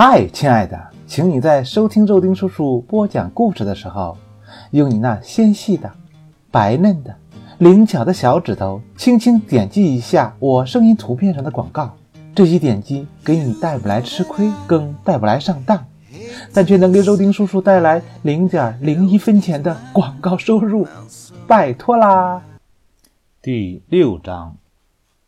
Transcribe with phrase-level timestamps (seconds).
[0.00, 4.16] 嗨，亲爱的，请你在收听肉丁叔叔播讲故事的时候，
[4.70, 5.90] 用你那纤细的、
[6.52, 7.16] 白嫩的、
[7.58, 11.96] 灵巧的小指头，轻轻点击一下我声音图片上的广告。
[12.32, 15.84] 这些点击给你带不来吃亏，更带不来上当，
[16.54, 20.86] 但却能给肉丁叔叔带来零点零一分钱的广告收入，
[21.48, 22.40] 拜托啦！
[23.42, 24.58] 第六章，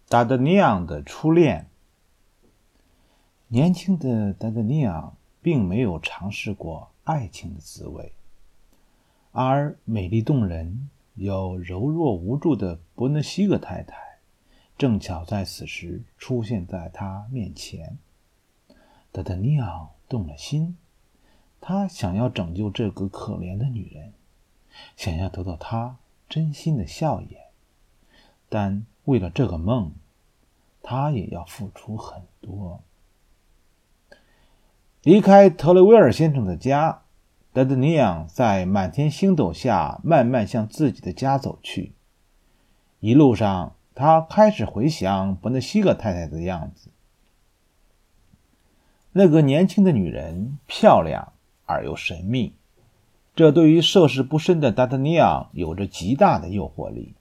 [0.08, 1.66] 达德尼昂的初恋。
[3.52, 8.12] 年轻的达德尼昂并没有尝试过爱情的滋味，
[9.32, 14.20] 而美丽动人又柔弱无助的伯纳西格太太，
[14.78, 17.98] 正巧在此时出现在他面前。
[19.10, 20.76] 达德尼昂动了心，
[21.60, 24.12] 他想要拯救这个可怜的女人，
[24.94, 25.96] 想要得到她
[26.28, 27.40] 真心的笑颜，
[28.48, 29.90] 但为了这个梦，
[30.84, 32.80] 他也要付出很多。
[35.02, 37.00] 离开特雷维尔先生的家，
[37.54, 41.94] 达德尼昂在满天星斗下慢慢向自己的家走去。
[42.98, 46.90] 一路上，他开始回想伯纳西格太太的样子。
[49.12, 51.32] 那个年轻的女人漂亮
[51.64, 52.52] 而又神秘，
[53.34, 57.14] 这对于涉世不深的达德尼昂有着极大的诱惑力。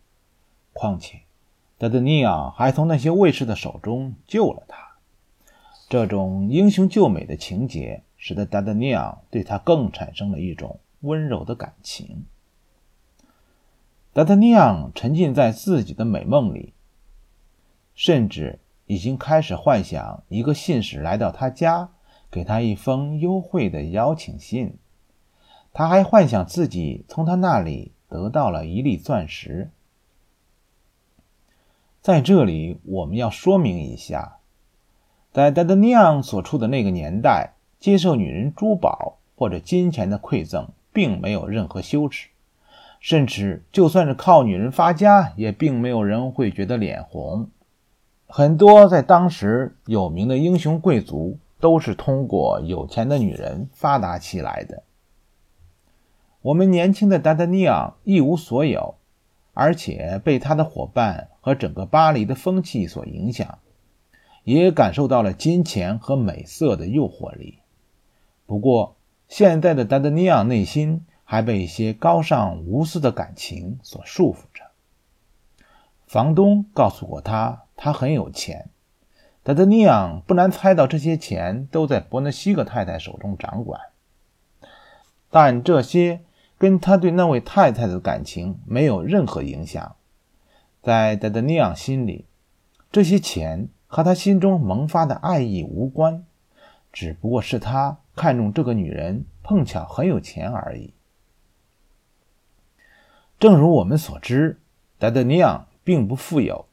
[0.74, 1.22] 况且，
[1.78, 4.89] 达德尼昂还从那些卫士的手中救了他。
[5.90, 12.26] 这种英雄救美的情节，使得达达尼昂对他更产生了一种温柔的感情。
[14.14, 16.74] 达达尼昂沉浸在自己的美梦里，
[17.96, 21.90] 甚至已经开始幻想一个信使来到他家，
[22.30, 24.78] 给他一封优惠的邀请信。
[25.74, 29.72] 他还幻想自己从他那里得到了一粒钻石。
[32.00, 34.39] 在这里，我们要说明一下。
[35.32, 42.30] 在达德尼昂所处的那个年代，接受女人珠宝或者金钱的馈赠，并没有任何羞耻，
[43.00, 47.48] 甚至就算是靠女人发家，也并没有人会觉得脸红。
[48.28, 54.82] 很多在当时有名的英雄贵族，都是通过有钱的女人发达起来的。
[56.42, 58.96] 我们年轻的达达尼昂一无所有，
[59.54, 63.60] 而且被他的伙伴和整个巴黎的风气所影响。
[64.44, 67.60] 也感受到了金钱和美色的诱惑力。
[68.46, 68.96] 不过，
[69.28, 74.64] 现在的达德尼昂内心还被一些高尚无私的感情所束缚着。
[76.08, 78.70] 房东告诉过他，他很有钱。
[79.44, 83.80] 达德尼昂不难猜到，这些钱都在伯纳西格太太手中掌管。
[85.30, 86.22] 但这些
[86.58, 89.96] 跟他对那位太太的感情没有任何影响。
[90.82, 92.26] 在达德尼昂心里，
[92.92, 93.70] 这些钱。
[93.92, 96.24] 和他心中萌发的爱意无关，
[96.94, 100.94] 只不过是他看中这个女人碰巧很有钱而已。
[103.40, 104.60] 正如我们所知，
[105.00, 106.68] 达德尼昂并不富有，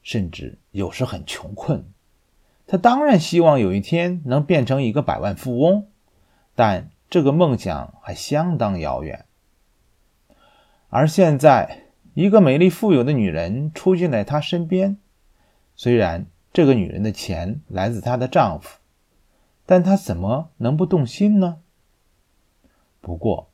[0.00, 1.84] 甚至有时很穷困。
[2.68, 5.88] 他当然希望有一天能变成一个百万富翁，
[6.54, 9.24] 但这个梦想还相当遥远。
[10.88, 14.96] 而现在，一个美丽富有的女人出现在他身边，
[15.74, 16.26] 虽然。
[16.52, 18.78] 这个女人的钱来自她的丈夫，
[19.66, 21.58] 但她怎么能不动心呢？
[23.00, 23.48] 不过，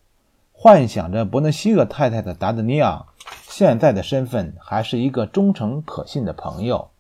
[0.52, 3.06] 幻想着伯纳西厄太太的达德尼昂，
[3.48, 6.90] 现在的身份还是一个忠诚可信的朋友。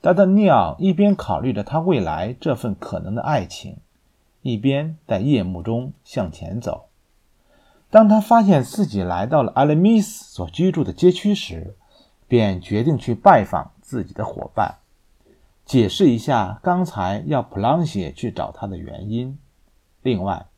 [0.00, 3.78] 达德尼昂一边考虑着他未来这份可能的爱情，
[4.40, 6.86] 一边在夜幕中向前走。
[7.90, 11.76] 当他发现自己来到了阿勒米斯所居住的街区时，
[12.26, 14.76] 便决定去拜访自己的伙伴。
[15.72, 19.38] 解释一下刚才要普朗西去找他的原因。
[20.02, 20.48] 另外，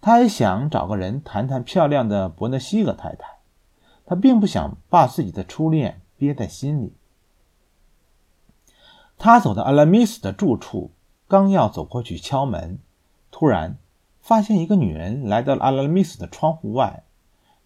[0.00, 3.40] 他还想找个人谈谈漂亮的伯纳西格太太。
[4.06, 6.94] 他并不想把自己的初恋憋在心里。
[9.18, 10.92] 他走到阿拉米斯的住处，
[11.28, 12.78] 刚要走过去敲门，
[13.30, 13.76] 突然
[14.22, 17.04] 发现一个女人来到了阿拉米斯的窗户外，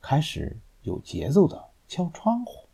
[0.03, 2.67] 开始有节奏的敲窗户。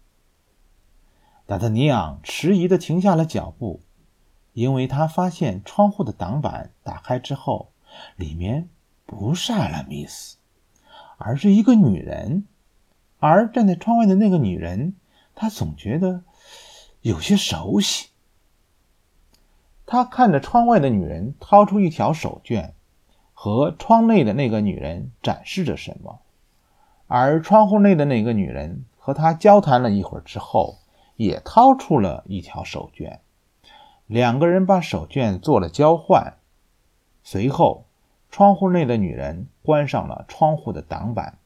[1.45, 3.81] 达特尼昂迟疑的停下了脚步。
[4.55, 7.73] 因为他发现窗户的挡板打开之后，
[8.17, 8.69] 里面
[9.05, 10.37] 不是阿拉米斯，
[11.19, 12.47] 而是一个女人。
[13.19, 14.95] 而站在窗外的那个女人，
[15.35, 16.23] 他总觉得
[17.01, 18.11] 有些熟悉。
[19.87, 22.71] 他看着窗外的女人掏出一条手绢，
[23.33, 26.21] 和窗内的那个女人展示着什么。
[27.07, 30.79] 而窗户内的那个女人和他交谈了一会儿之后，
[31.17, 33.19] 也掏出了一条手绢。
[34.07, 36.35] 两个人把手绢做了交换。
[37.23, 37.87] 随后，
[38.31, 41.39] 窗户内的女人关上了窗户的挡板。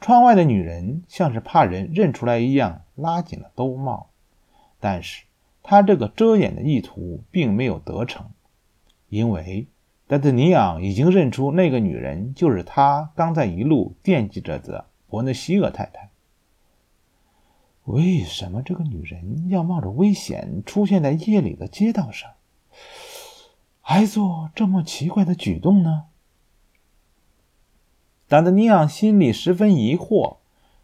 [0.00, 4.10] 窗外的女人像是怕人认出来一样，拉紧了兜帽。
[4.80, 5.24] 但是，
[5.62, 8.30] 她这个遮掩的意图并没有得逞，
[9.08, 9.68] 因为
[10.06, 16.07] 戴德尼昂已经认出那个女人就是他刚在一路惦记着的伯纳西厄太太。
[17.88, 22.32] 为什么这个女人要冒着危险出现在夜里的街道上？
[23.80, 26.04] 还做这么奇怪的举动呢？
[28.28, 30.36] 达德尼昂心里十分疑惑，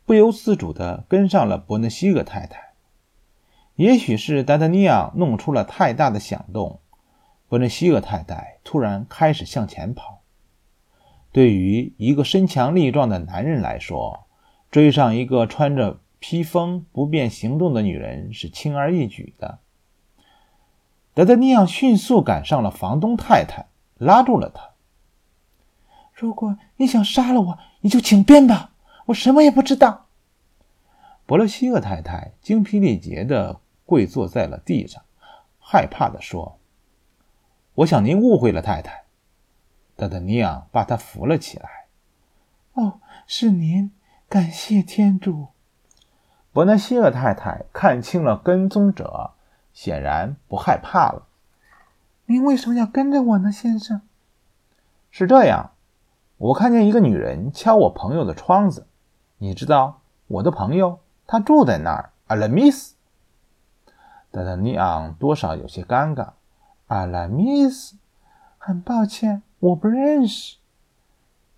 [0.06, 2.73] 不由自主地跟上了伯纳西格太太。
[3.77, 6.81] 也许是达德尼昂弄出了太大的响动，
[7.51, 10.23] 伯纳西格太太突然开始向前跑。
[11.33, 14.25] 对于一个身强力壮的男人来说，
[14.71, 19.59] 追上一个穿着披风不便行动的女人是轻而易举的。
[21.12, 23.67] 德德尼昂迅速赶上了房东太太，
[23.99, 24.71] 拉住了她。
[26.15, 28.73] 如果你想杀了我，你就请便吧，
[29.05, 30.06] 我什么也不知道。
[31.26, 35.03] 伯勒西厄太太精疲力竭地跪坐在了地上，
[35.59, 36.59] 害怕地说
[37.77, 39.05] ：“我想您误会了，太太。”
[39.94, 41.69] 德德尼昂把她扶了起来。
[42.73, 43.93] “哦，是您，
[44.27, 45.49] 感谢天主。”
[46.55, 49.33] 伯纳西厄太太看清了跟踪者。
[49.73, 51.27] 显然不害怕了。
[52.27, 54.03] 您为什么要跟着我呢，先生？
[55.11, 55.73] 是这样，
[56.37, 58.87] 我看见一个女人敲我朋友的窗子。
[59.39, 62.12] 你知道，我的朋友他住在那儿。
[62.29, 62.95] 阿拉米斯，
[64.31, 66.35] 达达尼昂多少有些尴尬。
[66.87, 67.97] 阿拉米斯，
[68.56, 70.59] 很抱歉，我不认识。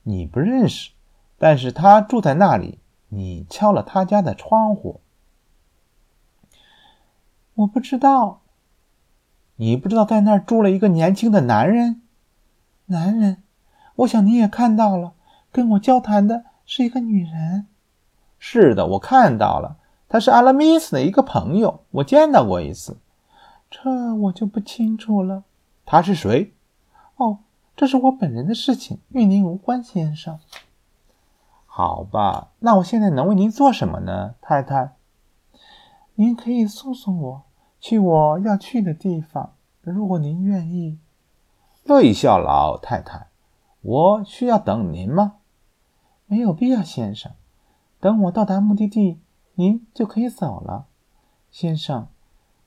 [0.05, 0.93] 你不认识，
[1.37, 2.79] 但是他住在那里。
[3.17, 5.01] 你敲了他家的窗户。
[7.55, 8.43] 我不知道，
[9.57, 12.03] 你不知道在那儿住了一个年轻的男人。
[12.87, 13.43] 男人，
[13.97, 15.15] 我想你也看到了，
[15.51, 17.67] 跟我交谈的是一个女人。
[18.39, 19.79] 是的，我看到了，
[20.09, 22.99] 他是阿拉米斯的一个朋友，我见到过一次。
[23.71, 25.45] 这我就不清楚了。
[25.87, 26.53] 他是谁？
[27.17, 27.39] 哦，
[27.75, 30.39] 这是我本人的事情，与您无关，先生。
[31.77, 34.97] 好吧，那我现在能为您做什么呢，太太？
[36.15, 37.43] 您可以送送我
[37.79, 39.53] 去我要去的地方，
[39.83, 40.99] 如果您愿意。
[41.85, 43.27] 乐意效劳，太太。
[43.83, 45.35] 我需要等您吗？
[46.25, 47.33] 没有必要，先生。
[48.01, 49.21] 等我到达目的地，
[49.57, 50.87] 您就可以走了。
[51.51, 52.09] 先生，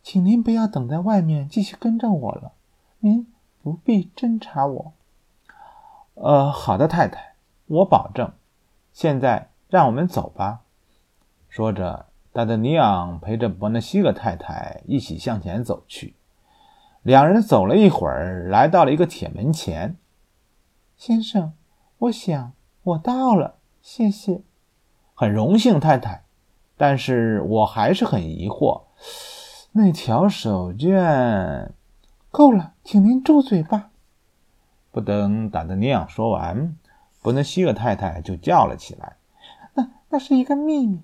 [0.03, 2.51] 请您不要等在外面继续跟着我了。
[2.99, 3.25] 您
[3.63, 4.93] 不必侦查我。
[6.13, 7.33] 呃，好的，太太，
[7.65, 8.31] 我保证。
[9.01, 10.59] 现在让我们走吧。
[11.47, 12.07] 说着。
[12.33, 16.15] 达德尼昂陪着伯纳西格太太一起向前走去。
[17.01, 19.95] 两人走了一会儿，来到了一个铁门前。
[20.97, 21.53] 先生，
[21.97, 22.51] 我想
[22.83, 24.41] 我到了，谢谢。
[25.15, 26.25] 很荣幸，太太。
[26.75, 28.83] 但是我还是很疑惑，
[29.71, 31.71] 那条手绢……
[32.31, 33.91] 够了，请您住嘴吧。
[34.91, 36.75] 不等达德尼昂说完，
[37.21, 39.17] 伯纳西格太太就叫了起来
[39.75, 41.01] ：“那那是一个秘密。”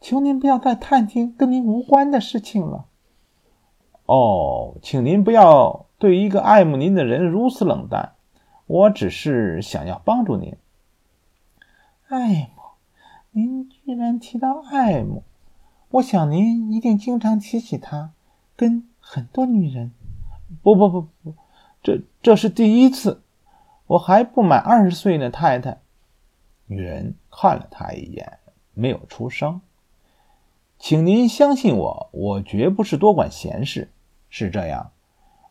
[0.00, 2.84] 求您不要再探听跟您无关的事情了。
[4.04, 8.12] 哦，请您不要对一个爱慕您的人如此冷淡。
[8.66, 10.56] 我只是想要帮助您。
[12.08, 12.62] 爱慕？
[13.30, 15.22] 您居然提到爱慕？
[15.88, 18.10] 我想您一定经常提起他，
[18.56, 19.92] 跟很多女人。
[20.62, 21.34] 不不不不，
[21.82, 23.22] 这这是第一次。
[23.86, 25.80] 我还不满二十岁呢，太太。
[26.66, 28.38] 女人看了他一眼，
[28.72, 29.60] 没有出声。
[30.78, 33.90] 请您相信我，我绝不是多管闲事。
[34.28, 34.90] 是这样，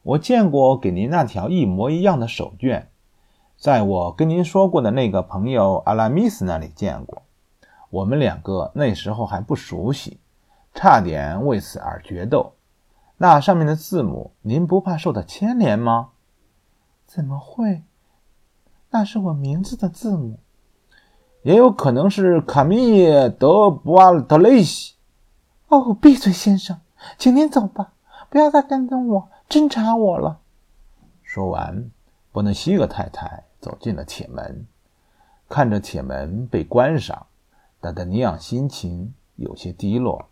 [0.02, 2.86] 我见过给您那条一模一样的手绢，
[3.56, 7.22] 在我跟您说过的那个朋友阿拉米斯那里见过。
[7.90, 10.20] 我们两个那时候还不熟悉，
[10.74, 12.54] 差点为此而决斗。
[13.18, 16.10] 那上面的字母，您不怕受到牵连吗？
[17.06, 17.84] 怎么会？
[18.94, 20.38] 那是我名字的字母，
[21.42, 24.94] 也有可能是卡米耶德布阿特雷西。
[25.68, 26.80] 哦，闭嘴，先生，
[27.18, 27.94] 请您走吧，
[28.30, 30.42] 不要再跟踪我、侦查我了。
[31.24, 31.90] 说完，
[32.32, 34.68] 伯纳西格太太走进了铁门，
[35.50, 37.26] 看着铁门被关上，
[37.82, 40.30] 达达尼昂心情有些低落。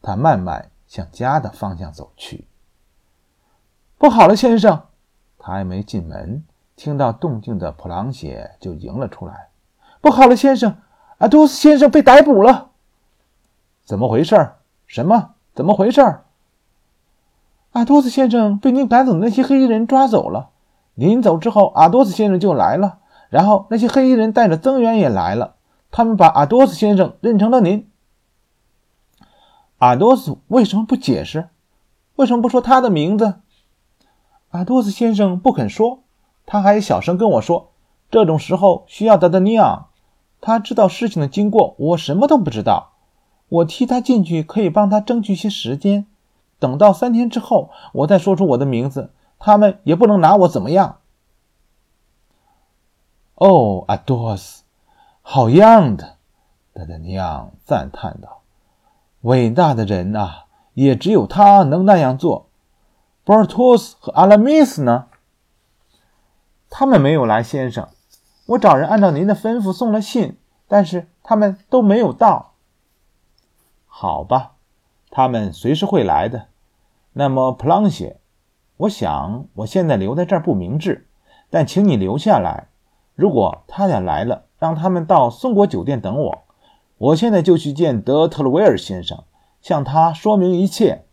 [0.00, 2.46] 他慢慢向家的方向走去。
[3.98, 4.84] 不好了，先生！
[5.38, 6.42] 他还没进门，
[6.80, 9.50] 听到动静的普朗谢就迎了出来。
[10.00, 10.78] 不好了，先生，
[11.18, 12.70] 阿多斯先生被逮捕了。
[13.84, 14.52] 怎么回事？
[14.86, 15.34] 什么？
[15.54, 16.20] 怎么回事？
[17.72, 20.48] 阿多斯先生被您赶走的那些黑衣人抓走了。
[20.94, 25.56] 您走之后，阿多斯先生就来了，然后那些黑衣人带着增援也来了，
[25.90, 27.90] 他们把阿多斯先生认成了您。
[29.76, 31.50] 阿多斯为什么不解释？
[32.16, 33.34] 为什么不说他的名字？
[34.48, 36.02] 阿多斯先生不肯说，
[36.52, 37.70] 他还小声跟我说
[38.10, 39.86] ：“这种时候需要达达尼昂，
[40.40, 42.90] 他知道事情的经过，我什么都不知道。
[43.48, 46.06] 我替他进去，可以帮他争取些时间。
[46.58, 50.96] 等到三天之后，我再说出我的名字，他们也不能拿我怎么样。”
[53.38, 54.64] 哦，阿多斯，
[55.22, 56.16] 好样的！
[56.72, 58.40] 达达尼昂赞叹道
[59.22, 62.48] ：“伟大的人啊，也只有他能那样做。”
[63.22, 65.06] 博尔托斯和阿拉米斯呢？
[66.70, 67.88] 他们没有来，先生。
[68.46, 72.54] 我找人按照您的吩咐送了信，但是他们都没有到。
[73.86, 74.52] 好吧，
[75.10, 76.46] 他们随时会来的。
[77.12, 78.20] 那么，普朗谢，
[78.78, 81.08] 我想我现在留在这儿不明智，
[81.50, 82.68] 但请你留下来。
[83.14, 86.42] 如果他俩来了，让他们到松果酒店等我。
[86.98, 89.24] 我现在就去见德特鲁维尔先生，
[89.60, 91.04] 向他说明一切。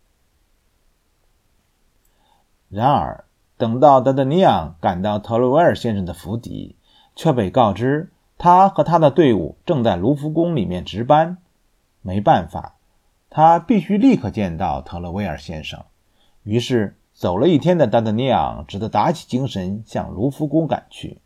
[2.70, 3.26] 然而，
[3.58, 6.76] 等到达达尼昂赶到特洛维尔先生的府邸，
[7.16, 11.38] 却被告知他和他的队伍正在卢浮宫里面值班。
[12.02, 12.76] 没办法，
[13.30, 15.84] 他必须立刻见到特洛维尔先生。
[16.44, 21.20] 于是，走了一天的达达尼昂只得打起精神向卢浮宫赶去。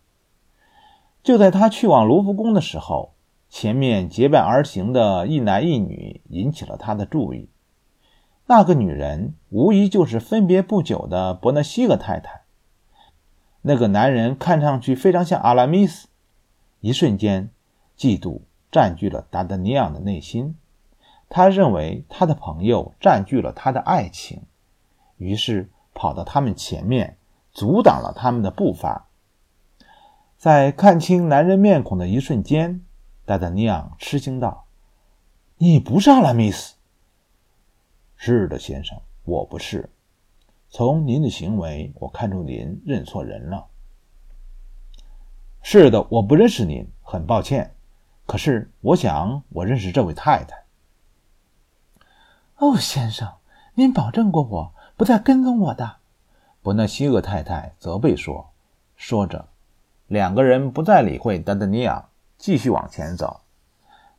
[1.21, 3.13] 就在他去往卢浮宫的时候，
[3.49, 7.49] 前面结伴而行的一男一女引起了他的注意。
[8.51, 12.41] 那个女人无疑就是分别不久的伯纳西格太太。
[13.61, 16.09] 那个男人看上去非常像阿拉米斯。
[16.81, 17.49] 一瞬间，
[17.97, 20.57] 嫉妒占据了达达尼昂的内心。
[21.29, 24.41] 他认为他的朋友占据了他的爱情，
[25.15, 27.15] 于是跑到他们前面，
[27.53, 29.07] 阻挡了他们的步伐。
[30.37, 32.81] 在看清男人面孔的一瞬间，
[33.25, 34.65] 达达尼昂吃惊道
[35.59, 36.75] ：“你不是阿拉米斯。”
[38.23, 39.89] 是的，先生，我不是。
[40.69, 43.65] 从您的行为，我看出您认错人了。
[45.63, 47.73] 是的，我不认识您，很抱歉。
[48.27, 50.65] 可是，我想我认识这位太太。
[52.57, 53.27] 哦，先生，
[53.73, 55.95] 您保证过我不再跟踪我的。
[56.61, 58.51] 伯纳西厄太太责备说。
[58.95, 59.47] 说着，
[60.05, 63.41] 两个人不再理会达达尼昂，继续往前走。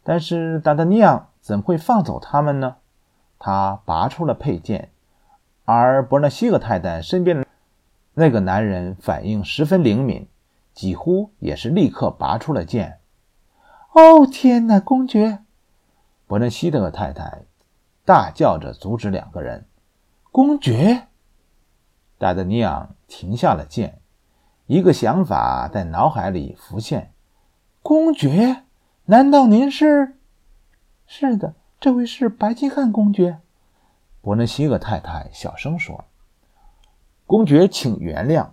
[0.02, 2.78] 但是，达达尼昂怎会放走他们呢？
[3.44, 4.92] 他拔出了佩剑，
[5.64, 7.44] 而伯纳西格太太身边的
[8.14, 10.28] 那个男人反应十分灵敏，
[10.72, 13.00] 几乎也是立刻拔出了剑。
[13.94, 15.40] 哦，天哪，公爵！
[16.28, 17.42] 伯纳西德太太
[18.04, 19.66] 大叫着阻止两个人。
[20.30, 21.08] 公爵，
[22.18, 24.00] 达德尼昂停下了剑，
[24.66, 27.12] 一个想法在脑海里浮现：
[27.82, 28.62] 公爵，
[29.06, 30.16] 难道您是？
[31.08, 31.54] 是的。
[31.82, 33.40] 这位是白金汉公爵，
[34.20, 36.04] 伯纳西厄太太小声说
[37.26, 38.50] ：“公爵，请原谅，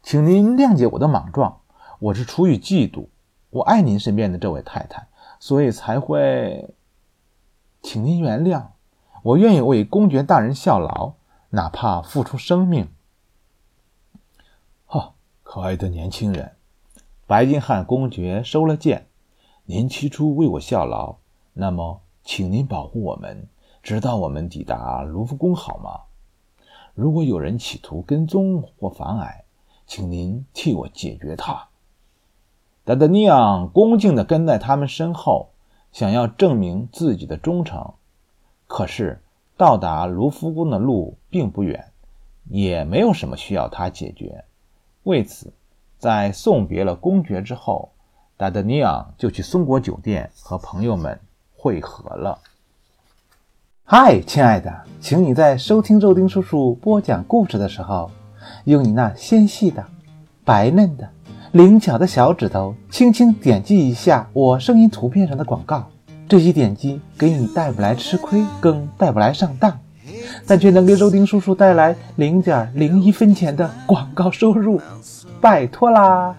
[0.00, 1.62] 请您谅解我的莽撞。
[1.98, 3.08] 我是出于嫉妒，
[3.50, 5.08] 我爱您身边的这位太太，
[5.40, 6.72] 所以才会，
[7.82, 8.66] 请您原谅。
[9.24, 11.14] 我愿意为公爵大人效劳，
[11.50, 12.88] 哪怕付出生命。”
[14.86, 16.52] 哈，可爱的年轻人，
[17.26, 19.08] 白金汉公爵收了剑。
[19.64, 21.16] 您起初为我效劳，
[21.54, 22.02] 那么。
[22.30, 23.48] 请您保护我们，
[23.82, 26.00] 直到我们抵达卢浮宫，好吗？
[26.92, 29.44] 如果有人企图跟踪或妨碍，
[29.86, 31.68] 请您替我解决他。
[32.84, 35.52] 达达尼昂恭敬地跟在他们身后，
[35.90, 37.94] 想要证明自己的忠诚。
[38.66, 39.22] 可是
[39.56, 41.92] 到达卢浮宫的路并不远，
[42.50, 44.44] 也没有什么需要他解决。
[45.04, 45.54] 为此，
[45.96, 47.92] 在送别了公爵之后，
[48.36, 51.18] 达达尼昂就去松果酒店和朋友们。
[51.60, 52.38] 汇合了。
[53.84, 58.10] 嗨，亲爱的，请你在收听肉丁叔叔播讲故事的时候，
[58.64, 59.84] 用你那纤细的、
[60.44, 61.08] 白嫩的、
[61.52, 65.84] 灵巧的小指头，轻轻点击一下我声音图片上的广告。
[66.28, 69.76] 这些点击给你带不来吃亏，更带不来上当，
[70.46, 74.80] 但却能给肉丁叔叔带来零点零一分钱的广告收入。
[75.40, 76.36] 拜托啦！